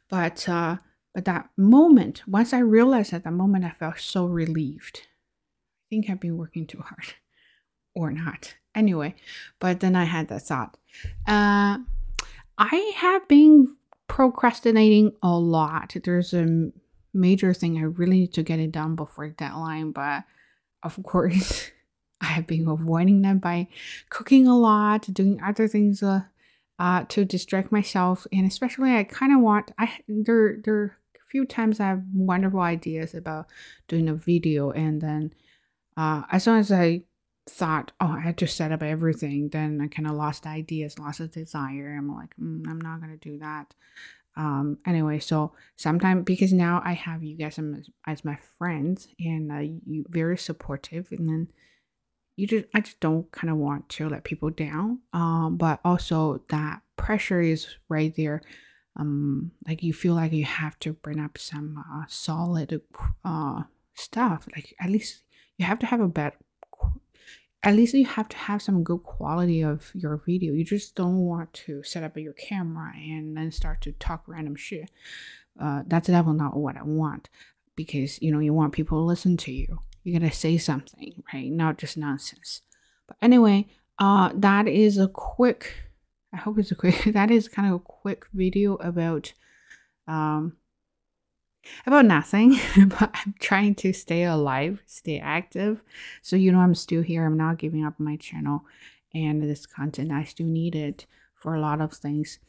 But 0.10 0.48
uh, 0.48 0.78
but 1.14 1.26
that 1.26 1.50
moment, 1.58 2.24
once 2.28 2.54
I 2.54 2.60
realized 2.60 3.14
at 3.14 3.24
that 3.24 3.32
moment, 3.32 3.66
I 3.66 3.72
felt 3.72 4.00
so 4.00 4.26
relieved. 4.26 5.02
I 5.04 5.86
think 5.90 6.10
I've 6.10 6.20
been 6.20 6.38
working 6.38 6.68
too 6.68 6.82
hard, 6.82 7.16
or 7.96 8.12
not. 8.12 8.56
Anyway, 8.76 9.16
but 9.60 9.80
then 9.80 9.96
I 9.96 10.04
had 10.04 10.28
that 10.28 10.42
thought. 10.44 10.78
Uh, 11.26 11.80
I 12.58 12.94
have 12.98 13.28
been 13.28 13.76
procrastinating 14.08 15.14
a 15.22 15.38
lot. 15.38 15.96
There's 16.04 16.34
a 16.34 16.72
major 17.14 17.54
thing 17.54 17.78
I 17.78 17.84
really 17.84 18.20
need 18.22 18.34
to 18.34 18.44
get 18.44 18.60
it 18.60 18.72
done 18.72 18.96
before 18.96 19.30
deadline, 19.30 19.92
but 19.92 20.24
of 20.84 21.02
course, 21.04 21.72
I 22.22 22.28
have 22.28 22.48
been 22.48 22.68
avoiding 22.68 23.22
them 23.22 23.40
by 23.40 23.68
cooking 24.10 24.48
a 24.48 24.58
lot, 24.58 25.08
doing 25.14 25.42
other 25.44 25.68
things 25.68 26.02
uh, 26.02 26.22
uh, 26.80 27.06
to 27.10 27.26
distract 27.26 27.72
myself, 27.72 28.26
and 28.32 28.48
especially 28.48 28.96
I 28.96 29.04
kind 29.04 29.34
of 29.34 29.42
want. 29.42 29.72
I 29.78 30.00
there 30.08 30.58
there 30.64 30.76
are 30.76 30.98
a 31.16 31.30
few 31.30 31.46
times 31.46 31.80
I 31.80 31.88
have 31.88 32.04
wonderful 32.14 32.62
ideas 32.62 33.14
about 33.14 33.48
doing 33.88 34.08
a 34.08 34.14
video, 34.14 34.72
and 34.72 35.02
then 35.02 35.34
uh, 35.98 36.24
as 36.32 36.44
soon 36.44 36.58
as 36.58 36.72
I 36.72 37.04
thought, 37.48 37.92
oh, 38.02 38.16
I 38.18 38.22
had 38.22 38.38
to 38.40 38.48
set 38.48 38.72
up 38.72 38.82
everything, 38.82 39.50
then 39.50 39.80
I 39.82 39.88
kind 39.88 40.08
of 40.08 40.16
lost 40.16 40.48
ideas, 40.48 40.98
lost 40.98 41.20
the 41.20 41.28
desire. 41.28 41.96
I'm 41.98 42.14
like, 42.16 42.36
mm, 42.42 42.68
I'm 42.68 42.80
not 42.80 43.02
gonna 43.02 43.18
do 43.18 43.38
that 43.40 43.74
um 44.38 44.78
anyway 44.86 45.20
so 45.20 45.54
sometimes 45.78 46.24
because 46.26 46.52
now 46.52 46.82
i 46.84 46.94
have 46.94 47.24
you 47.24 47.38
guys 47.38 47.58
as, 47.58 47.90
as 48.06 48.26
my 48.26 48.38
friends 48.58 49.08
and 49.20 49.52
uh, 49.52 49.60
you 49.60 50.06
very 50.10 50.38
supportive 50.38 51.08
and 51.12 51.28
then 51.28 51.48
you 52.36 52.46
just 52.46 52.66
i 52.74 52.82
just 52.82 53.00
don't 53.00 53.32
kind 53.32 53.50
of 53.50 53.58
want 53.58 53.88
to 53.88 54.10
let 54.10 54.24
people 54.24 54.50
down 54.50 55.00
um 55.14 55.56
but 55.58 55.80
also 55.86 56.42
that 56.50 56.82
pressure 56.98 57.42
is 57.42 57.78
right 57.88 58.16
there 58.18 58.42
um 58.98 59.52
like 59.68 59.82
you 59.82 59.94
feel 59.94 60.14
like 60.14 60.34
you 60.34 60.46
have 60.46 60.78
to 60.80 60.94
bring 60.94 61.20
up 61.20 61.38
some 61.38 61.84
uh, 61.94 62.04
solid 62.08 62.82
uh 63.24 63.64
stuff 63.94 64.48
like 64.54 64.76
at 64.82 64.90
least 64.90 65.22
you 65.58 65.66
have 65.66 65.80
to 65.80 65.86
have 65.86 66.02
a 66.02 66.08
better 66.08 66.36
at 67.66 67.76
least 67.76 67.96
you 67.96 68.06
have 68.06 68.30
to 68.30 68.38
have 68.38 68.62
some 68.62 68.84
good 68.84 69.02
quality 69.02 69.64
of 69.64 69.92
your 69.96 70.18
video. 70.18 70.54
You 70.54 70.64
just 70.64 70.94
don't 70.94 71.18
want 71.18 71.52
to 71.54 71.82
set 71.82 72.04
up 72.04 72.16
your 72.16 72.34
camera 72.34 72.94
and 72.96 73.36
then 73.36 73.52
start 73.52 73.82
to 73.82 73.92
talk 73.94 74.24
random 74.28 74.56
shit. 74.56 74.92
Uh, 75.60 75.82
that's 75.88 76.08
definitely 76.08 76.38
not 76.38 76.56
what 76.56 76.78
I 76.78 76.84
want 76.84 77.28
because 77.76 78.22
you 78.22 78.32
know 78.32 78.40
you 78.40 78.54
want 78.54 78.74
people 78.74 79.00
to 79.00 79.04
listen 79.04 79.36
to 79.38 79.52
you. 79.52 79.80
You 80.04 80.14
gotta 80.14 80.32
say 80.32 80.60
something, 80.60 81.24
right? 81.34 81.52
Not 81.52 81.80
just 81.80 81.98
nonsense. 81.98 82.62
But 83.08 83.18
anyway, 83.20 83.68
uh, 83.98 84.30
that 84.36 84.68
is 84.68 85.00
a 85.00 85.08
quick. 85.08 85.74
I 86.32 86.38
hope 86.38 86.60
it's 86.60 86.72
a 86.72 86.76
quick. 86.76 87.04
That 87.14 87.32
is 87.32 87.48
kind 87.48 87.68
of 87.68 87.76
a 87.76 87.84
quick 87.84 88.28
video 88.32 88.76
about 88.76 89.34
um 90.08 90.58
about 91.86 92.06
nothing, 92.06 92.60
but 92.88 93.12
I'm 93.14 93.36
trying 93.40 93.76
to 93.76 93.94
stay 93.94 94.24
alive, 94.24 94.82
stay 94.86 95.20
active. 95.20 95.82
So, 96.22 96.36
you 96.36 96.52
know, 96.52 96.60
I'm 96.60 96.76
still 96.76 97.02
here. 97.02 97.26
I'm 97.26 97.38
not 97.38 97.58
giving 97.58 97.86
up 97.86 98.00
my 98.00 98.16
channel 98.18 98.66
and 99.14 99.42
this 99.42 99.66
content. 99.66 100.12
I 100.12 100.24
still 100.24 100.48
need 100.48 100.76
it 100.76 101.06
for 101.36 101.56
a 101.56 101.62
lot 101.62 101.82
of 101.82 101.94
things. 101.94 102.40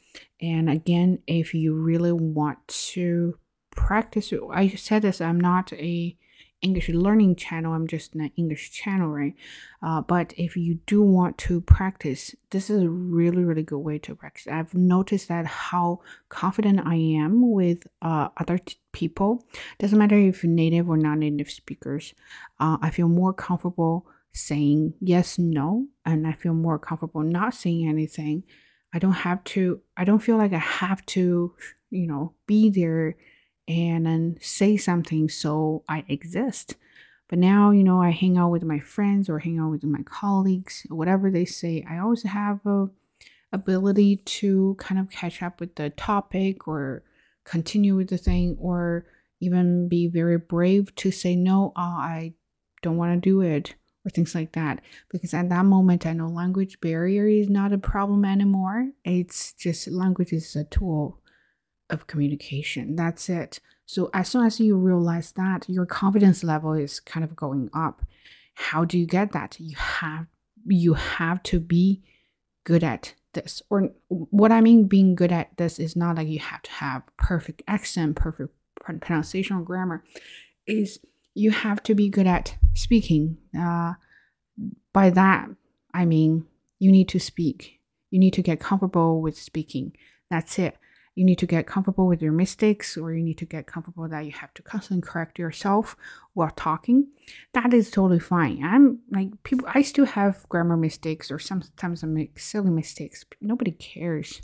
And 0.40 0.70
again, 0.70 1.20
if 1.26 1.54
you 1.54 1.74
really 1.74 2.12
want 2.12 2.66
to 2.68 3.38
practice, 3.70 4.32
I 4.52 4.68
said 4.68 5.02
this, 5.02 5.20
I'm 5.20 5.40
not 5.40 5.72
a 5.74 6.16
English 6.62 6.88
learning 6.88 7.36
channel. 7.36 7.74
I'm 7.74 7.86
just 7.86 8.14
an 8.14 8.30
English 8.36 8.72
channel, 8.72 9.08
right? 9.08 9.34
Uh, 9.82 10.00
but 10.00 10.32
if 10.36 10.56
you 10.56 10.76
do 10.86 11.02
want 11.02 11.36
to 11.38 11.60
practice, 11.60 12.34
this 12.50 12.70
is 12.70 12.82
a 12.82 12.88
really, 12.88 13.44
really 13.44 13.62
good 13.62 13.78
way 13.78 13.98
to 13.98 14.14
practice. 14.14 14.46
I've 14.46 14.74
noticed 14.74 15.28
that 15.28 15.46
how 15.46 16.00
confident 16.28 16.80
I 16.84 16.96
am 16.96 17.52
with 17.52 17.86
uh, 18.00 18.28
other 18.38 18.58
people. 18.96 19.44
Doesn't 19.78 19.98
matter 19.98 20.16
if 20.16 20.42
you're 20.42 20.50
native 20.50 20.88
or 20.88 20.96
non-native 20.96 21.50
speakers. 21.50 22.14
Uh, 22.58 22.78
I 22.80 22.88
feel 22.88 23.08
more 23.08 23.34
comfortable 23.34 24.06
saying 24.32 24.94
yes, 25.00 25.38
no, 25.38 25.86
and 26.06 26.26
I 26.26 26.32
feel 26.32 26.54
more 26.54 26.78
comfortable 26.78 27.20
not 27.22 27.54
saying 27.54 27.86
anything. 27.86 28.42
I 28.94 28.98
don't 28.98 29.12
have 29.12 29.44
to. 29.44 29.80
I 29.96 30.04
don't 30.04 30.22
feel 30.22 30.38
like 30.38 30.54
I 30.54 30.58
have 30.58 31.04
to, 31.06 31.54
you 31.90 32.06
know, 32.06 32.32
be 32.46 32.70
there 32.70 33.16
and 33.68 34.06
then 34.06 34.38
say 34.40 34.78
something 34.78 35.28
so 35.28 35.84
I 35.88 36.04
exist. 36.08 36.76
But 37.28 37.38
now, 37.38 37.72
you 37.72 37.84
know, 37.84 38.00
I 38.00 38.10
hang 38.10 38.38
out 38.38 38.50
with 38.50 38.62
my 38.62 38.78
friends 38.78 39.28
or 39.28 39.40
hang 39.40 39.58
out 39.58 39.72
with 39.72 39.84
my 39.84 40.02
colleagues, 40.04 40.86
whatever 40.88 41.30
they 41.30 41.44
say, 41.44 41.84
I 41.88 41.98
always 41.98 42.22
have 42.22 42.64
a 42.64 42.88
ability 43.52 44.16
to 44.16 44.76
kind 44.78 45.00
of 45.00 45.10
catch 45.10 45.42
up 45.42 45.60
with 45.60 45.74
the 45.74 45.90
topic 45.90 46.66
or 46.68 47.02
continue 47.46 47.96
with 47.96 48.08
the 48.08 48.18
thing 48.18 48.56
or 48.60 49.06
even 49.40 49.88
be 49.88 50.08
very 50.08 50.38
brave 50.38 50.94
to 50.96 51.10
say 51.10 51.36
no, 51.36 51.72
oh, 51.76 51.80
I 51.80 52.34
don't 52.82 52.96
want 52.96 53.22
to 53.22 53.28
do 53.28 53.40
it 53.40 53.74
or 54.04 54.10
things 54.10 54.34
like 54.34 54.52
that. 54.52 54.80
Because 55.10 55.32
at 55.32 55.48
that 55.48 55.64
moment, 55.64 56.06
I 56.06 56.12
know 56.12 56.26
language 56.26 56.80
barrier 56.80 57.26
is 57.26 57.48
not 57.48 57.72
a 57.72 57.78
problem 57.78 58.24
anymore. 58.24 58.90
It's 59.04 59.52
just 59.52 59.88
language 59.88 60.32
is 60.32 60.54
a 60.56 60.64
tool 60.64 61.20
of 61.90 62.06
communication. 62.06 62.96
That's 62.96 63.28
it. 63.28 63.60
So 63.86 64.10
as 64.12 64.28
soon 64.28 64.44
as 64.44 64.58
you 64.58 64.76
realize 64.76 65.32
that, 65.32 65.68
your 65.68 65.86
confidence 65.86 66.42
level 66.42 66.72
is 66.72 66.98
kind 67.00 67.22
of 67.22 67.36
going 67.36 67.70
up. 67.72 68.02
How 68.54 68.84
do 68.84 68.98
you 68.98 69.06
get 69.06 69.32
that? 69.32 69.56
You 69.60 69.76
have 69.76 70.26
you 70.68 70.94
have 70.94 71.42
to 71.44 71.60
be 71.60 72.02
good 72.64 72.82
at 72.82 73.14
this. 73.36 73.62
Or 73.70 73.90
what 74.08 74.50
I 74.50 74.60
mean 74.60 74.88
being 74.88 75.14
good 75.14 75.30
at 75.30 75.56
this 75.56 75.78
is 75.78 75.94
not 75.94 76.16
like 76.16 76.26
you 76.26 76.40
have 76.40 76.62
to 76.62 76.70
have 76.72 77.02
perfect 77.16 77.62
accent, 77.68 78.16
perfect 78.16 78.52
pronunciation 78.80 79.56
or 79.56 79.62
grammar. 79.62 80.02
Is 80.66 80.98
you 81.34 81.52
have 81.52 81.82
to 81.84 81.94
be 81.94 82.08
good 82.08 82.26
at 82.26 82.56
speaking. 82.74 83.38
Uh, 83.56 83.94
by 84.92 85.10
that, 85.10 85.48
I 85.94 86.04
mean 86.04 86.46
you 86.80 86.90
need 86.90 87.08
to 87.10 87.20
speak. 87.20 87.80
You 88.10 88.18
need 88.18 88.32
to 88.34 88.42
get 88.42 88.58
comfortable 88.58 89.20
with 89.20 89.38
speaking. 89.38 89.92
That's 90.30 90.58
it 90.58 90.76
you 91.16 91.24
need 91.24 91.38
to 91.38 91.46
get 91.46 91.66
comfortable 91.66 92.06
with 92.06 92.22
your 92.22 92.30
mistakes 92.30 92.96
or 92.96 93.12
you 93.12 93.24
need 93.24 93.38
to 93.38 93.44
get 93.44 93.66
comfortable 93.66 94.08
that 94.08 94.24
you 94.24 94.30
have 94.30 94.54
to 94.54 94.62
constantly 94.62 95.02
correct 95.04 95.38
yourself 95.38 95.96
while 96.34 96.52
talking. 96.54 97.08
That 97.54 97.74
is 97.74 97.90
totally 97.90 98.20
fine. 98.20 98.62
I'm 98.62 99.00
like 99.10 99.42
people 99.42 99.66
i 99.74 99.82
still 99.82 100.06
have 100.06 100.48
grammar 100.48 100.76
mistakes 100.76 101.30
or 101.30 101.40
sometimes 101.40 102.04
i 102.04 102.06
make 102.06 102.38
silly 102.38 102.70
mistakes 102.70 103.24
nobody 103.40 103.72
cares. 103.72 104.42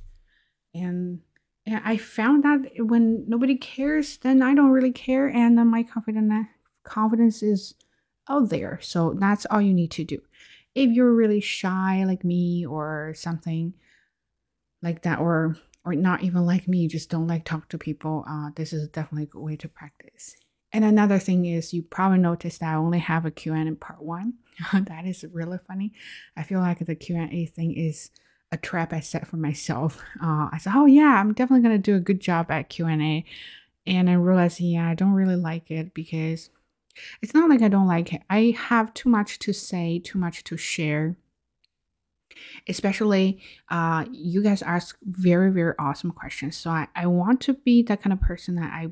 And 0.74 1.20
and 1.64 1.80
i 1.84 1.96
found 1.96 2.42
that 2.42 2.72
when 2.78 3.24
nobody 3.28 3.54
cares 3.54 4.16
then 4.16 4.42
i 4.42 4.52
don't 4.52 4.70
really 4.70 4.90
care 4.90 5.28
and 5.28 5.56
then 5.56 5.68
my 5.68 5.84
confidence 5.84 6.48
confidence 6.82 7.42
is 7.42 7.74
out 8.28 8.48
there. 8.48 8.78
So 8.82 9.14
that's 9.18 9.46
all 9.46 9.60
you 9.60 9.74
need 9.74 9.90
to 9.92 10.04
do. 10.04 10.20
If 10.74 10.90
you're 10.90 11.12
really 11.12 11.40
shy 11.40 12.04
like 12.06 12.24
me 12.24 12.64
or 12.66 13.12
something 13.14 13.74
like 14.80 15.02
that 15.02 15.18
or 15.18 15.56
or 15.84 15.94
not 15.94 16.22
even 16.22 16.46
like 16.46 16.68
me, 16.68 16.88
just 16.88 17.10
don't 17.10 17.26
like 17.26 17.44
talk 17.44 17.68
to 17.68 17.78
people, 17.78 18.24
uh, 18.28 18.50
this 18.54 18.72
is 18.72 18.88
definitely 18.88 19.24
a 19.24 19.26
good 19.26 19.42
way 19.42 19.56
to 19.56 19.68
practice. 19.68 20.34
And 20.72 20.84
another 20.84 21.18
thing 21.18 21.44
is 21.44 21.74
you 21.74 21.82
probably 21.82 22.18
noticed 22.18 22.60
that 22.60 22.72
I 22.72 22.76
only 22.76 23.00
have 23.00 23.26
a 23.26 23.30
Q&A 23.30 23.58
in 23.58 23.76
part 23.76 24.02
one. 24.02 24.34
that 24.72 25.04
is 25.04 25.24
really 25.32 25.58
funny. 25.66 25.92
I 26.36 26.42
feel 26.44 26.60
like 26.60 26.78
the 26.78 26.94
Q&A 26.94 27.46
thing 27.46 27.76
is 27.76 28.10
a 28.50 28.56
trap 28.56 28.92
I 28.92 29.00
set 29.00 29.26
for 29.26 29.36
myself. 29.36 30.02
Uh, 30.22 30.48
I 30.52 30.58
said, 30.58 30.72
oh 30.76 30.86
yeah, 30.86 31.16
I'm 31.18 31.32
definitely 31.34 31.68
going 31.68 31.82
to 31.82 31.90
do 31.90 31.96
a 31.96 32.00
good 32.00 32.20
job 32.20 32.50
at 32.50 32.68
Q&A. 32.68 33.24
And 33.86 34.08
I 34.08 34.12
realized, 34.12 34.60
yeah, 34.60 34.88
I 34.88 34.94
don't 34.94 35.12
really 35.14 35.36
like 35.36 35.70
it 35.70 35.94
because 35.94 36.50
it's 37.20 37.34
not 37.34 37.50
like 37.50 37.60
I 37.60 37.68
don't 37.68 37.88
like 37.88 38.12
it. 38.12 38.22
I 38.30 38.54
have 38.56 38.94
too 38.94 39.08
much 39.08 39.40
to 39.40 39.52
say, 39.52 39.98
too 39.98 40.18
much 40.18 40.44
to 40.44 40.56
share. 40.56 41.16
Especially 42.68 43.40
uh, 43.70 44.04
you 44.10 44.42
guys 44.42 44.62
ask 44.62 44.96
very 45.02 45.50
very 45.50 45.74
awesome 45.78 46.10
questions. 46.10 46.56
So 46.56 46.70
I, 46.70 46.88
I 46.94 47.06
want 47.06 47.40
to 47.42 47.54
be 47.54 47.82
that 47.84 48.02
kind 48.02 48.12
of 48.12 48.20
person 48.20 48.54
that 48.56 48.72
i 48.72 48.88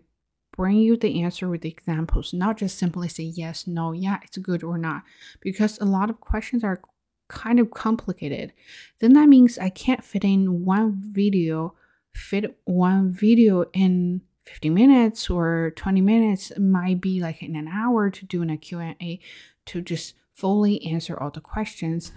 bring 0.57 0.77
you 0.77 0.97
the 0.97 1.23
answer 1.23 1.49
with 1.49 1.61
the 1.63 1.71
examples 1.71 2.35
not 2.35 2.57
just 2.57 2.77
simply 2.77 3.09
say 3.09 3.23
yes 3.23 3.69
no 3.69 3.93
yeah 3.93 4.19
it's 4.25 4.37
good 4.39 4.65
or 4.65 4.77
not 4.77 5.03
because 5.41 5.79
a 5.79 5.85
lot 5.85 6.11
of 6.11 6.21
questions 6.21 6.65
are 6.65 6.83
kind 7.31 7.61
of 7.61 7.71
complicated. 7.71 8.53
Then 8.99 9.15
that 9.15 9.29
means 9.29 9.59
i 9.59 9.71
can't 9.71 10.05
fit 10.05 10.25
in 10.25 10.65
one 10.65 11.01
video 11.01 11.75
fit 12.13 12.59
one 12.65 13.13
video 13.13 13.65
in 13.73 14.21
50 14.47 14.71
minutes 14.71 15.31
or 15.31 15.73
20 15.77 16.01
minutes. 16.01 16.51
It 16.51 16.61
might 16.61 17.01
be 17.01 17.21
like 17.21 17.41
in 17.41 17.55
an 17.55 17.69
hour 17.69 18.11
to 18.11 18.27
do 18.27 18.43
in 18.43 18.51
a 18.51 18.57
q&a 18.57 19.21
to 19.67 19.81
just 19.81 20.15
fully 20.35 20.85
answer 20.85 21.19
all 21.19 21.31
the 21.31 21.41
questions 21.41 22.11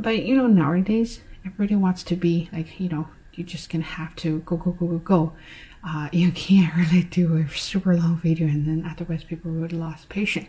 but 0.00 0.22
you 0.24 0.36
know 0.36 0.46
nowadays 0.46 1.20
everybody 1.44 1.76
wants 1.76 2.02
to 2.02 2.16
be 2.16 2.48
like 2.52 2.80
you 2.80 2.88
know 2.88 3.08
you 3.34 3.44
just 3.44 3.70
gonna 3.70 3.84
have 3.84 4.14
to 4.16 4.40
go 4.40 4.56
go 4.56 4.72
go 4.72 4.86
go 4.86 4.98
go. 4.98 5.32
Uh, 5.82 6.08
you 6.12 6.30
can't 6.32 6.74
really 6.74 7.04
do 7.04 7.36
a 7.36 7.48
super 7.48 7.96
long 7.96 8.20
video 8.22 8.46
and 8.46 8.66
then 8.66 8.88
otherwise 8.90 9.24
people 9.24 9.50
would 9.50 9.72
lost 9.72 10.08
patience. 10.08 10.48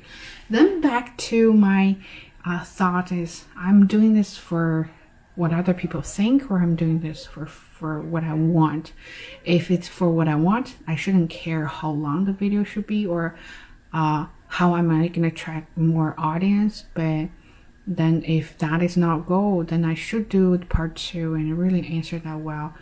Then 0.50 0.82
back 0.82 1.18
to 1.30 1.54
my 1.54 1.98
uh, 2.44 2.64
thought 2.64 3.12
is 3.12 3.46
i'm 3.56 3.86
doing 3.86 4.14
this 4.14 4.36
for 4.36 4.90
what 5.36 5.54
other 5.54 5.76
people 5.76 6.02
think 6.02 6.50
or 6.50 6.60
i'm 6.60 6.76
doing 6.76 7.00
this 7.00 7.26
for 7.26 7.46
for 7.46 8.02
what 8.02 8.24
i 8.24 8.34
want. 8.34 8.94
If 9.46 9.70
it's 9.72 9.88
for 9.88 10.10
what 10.10 10.28
i 10.28 10.36
want 10.36 10.76
i 10.88 10.96
shouldn't 10.96 11.30
care 11.30 11.68
how 11.68 11.92
long 11.92 12.26
the 12.26 12.34
video 12.34 12.64
should 12.64 12.88
be 12.88 13.06
or 13.06 13.38
uh, 13.94 14.26
how 14.48 14.76
am 14.76 14.90
i 14.92 15.08
to 15.08 15.24
attract 15.24 15.78
more 15.78 16.16
audience 16.18 16.86
but 16.94 17.30
then 17.88 18.24
if 18.26 18.58
that 18.60 18.82
is 18.84 18.96
not 18.96 19.26
goal 19.26 19.64
then 19.64 19.84
i 19.84 19.94
should 19.94 20.30
do 20.30 20.58
part 20.70 20.96
two 20.96 21.34
and 21.34 21.58
really 21.58 21.88
answer 21.88 22.20
that 22.20 22.40
well. 22.40 22.74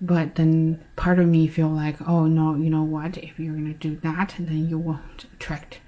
But 0.00 0.34
then 0.34 0.82
part 0.96 1.20
of 1.20 1.28
me 1.28 1.46
feel 1.46 1.68
like 1.68 1.96
oh 2.08 2.26
no 2.26 2.54
you 2.56 2.70
know 2.70 2.82
what? 2.82 3.16
If 3.18 3.38
you're 3.38 3.54
gonna 3.54 3.74
do 3.74 3.96
that 4.02 4.34
then 4.38 4.68
you 4.68 4.78
won't 4.78 5.26
attract 5.34 5.80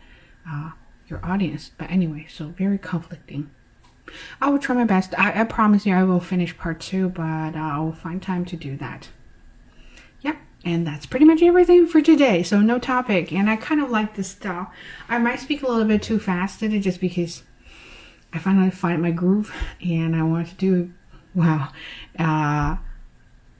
uh, 0.48 0.70
your 1.08 1.24
audience. 1.24 1.70
But 1.76 1.90
anyway 1.90 2.26
so 2.28 2.46
very 2.48 2.78
conflicting. 2.78 3.50
I 4.40 4.50
will 4.50 4.58
try 4.58 4.74
my 4.76 4.84
best. 4.84 5.18
I, 5.18 5.40
I 5.40 5.44
promise 5.44 5.86
you 5.86 5.94
i 5.94 6.04
will 6.04 6.20
finish 6.20 6.56
part 6.56 6.80
two 6.80 7.08
but 7.08 7.56
i 7.56 7.78
will 7.78 7.92
find 7.92 8.22
time 8.22 8.44
to 8.46 8.56
do 8.56 8.76
that. 8.76 9.08
Yep 10.20 10.36
and 10.64 10.86
that's 10.86 11.06
pretty 11.06 11.24
much 11.26 11.42
everything 11.42 11.86
for 11.86 12.00
today. 12.00 12.42
So 12.42 12.60
no 12.60 12.78
topic 12.78 13.32
and 13.32 13.48
i 13.48 13.56
kind 13.56 13.80
of 13.80 13.90
like 13.90 14.14
this 14.14 14.28
style. 14.28 14.72
I 15.08 15.18
might 15.18 15.40
speak 15.40 15.62
a 15.62 15.68
little 15.68 15.84
bit 15.84 16.02
too 16.02 16.18
fast 16.18 16.60
today 16.60 16.80
just 16.80 17.00
because 17.00 17.42
I 18.34 18.38
finally 18.38 18.70
find 18.70 19.00
my 19.00 19.12
groove 19.12 19.54
and 19.80 20.16
I 20.16 20.24
want 20.24 20.48
to 20.48 20.54
do 20.56 20.92
well. 21.34 21.72
Uh, 22.18 22.76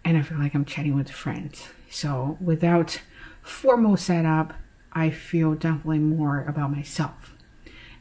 and 0.04 0.18
I 0.18 0.22
feel 0.22 0.38
like 0.38 0.54
I'm 0.54 0.64
chatting 0.64 0.96
with 0.96 1.08
friends. 1.08 1.68
So 1.90 2.36
without 2.40 3.00
formal 3.40 3.96
setup, 3.96 4.52
I 4.92 5.10
feel 5.10 5.54
definitely 5.54 6.00
more 6.00 6.44
about 6.44 6.72
myself. 6.72 7.34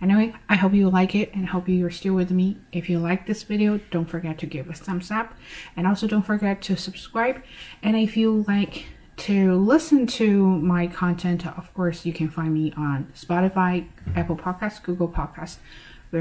Anyway, 0.01 0.33
I 0.49 0.55
hope 0.55 0.73
you 0.73 0.89
like 0.89 1.15
it 1.15 1.33
and 1.33 1.47
hope 1.47 1.69
you're 1.69 1.89
still 1.91 2.15
with 2.15 2.31
me. 2.31 2.57
If 2.71 2.89
you 2.89 2.99
like 2.99 3.25
this 3.25 3.43
video, 3.43 3.79
don't 3.89 4.09
forget 4.09 4.37
to 4.39 4.45
give 4.45 4.67
a 4.67 4.73
thumbs 4.73 5.11
up 5.11 5.33
and 5.77 5.87
also 5.87 6.07
don't 6.07 6.25
forget 6.25 6.61
to 6.63 6.75
subscribe. 6.75 7.41
And 7.81 7.95
if 7.95 8.17
you 8.17 8.43
like 8.47 8.85
to 9.15 9.55
listen 9.55 10.07
to 10.07 10.45
my 10.59 10.87
content, 10.87 11.45
of 11.45 11.73
course, 11.73 12.05
you 12.05 12.11
can 12.11 12.29
find 12.29 12.53
me 12.53 12.73
on 12.75 13.13
Spotify, 13.15 13.87
Apple 14.15 14.35
Podcasts, 14.35 14.81
Google 14.81 15.07
Podcasts, 15.07 15.57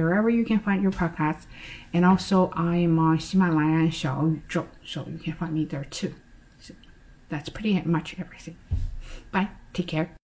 wherever 0.00 0.30
you 0.30 0.44
can 0.44 0.58
find 0.58 0.82
your 0.82 0.92
podcast. 0.92 1.44
And 1.92 2.04
also, 2.04 2.50
I 2.54 2.76
am 2.76 2.99
on 2.99 3.18
Himalaya 3.18 3.78
and 3.84 3.92
Xiaoyuzhou, 3.92 4.66
so 4.84 5.06
you 5.11 5.18
can 5.18 5.34
find 5.34 5.52
me 5.52 5.64
there 5.64 5.84
too. 5.84 6.14
So 6.61 6.75
that's 7.28 7.49
pretty 7.49 7.80
much 7.82 8.16
everything. 8.18 8.56
Bye. 9.30 9.50
Take 9.72 9.88
care. 9.88 10.16